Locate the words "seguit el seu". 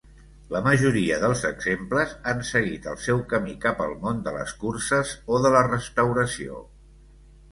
2.51-3.21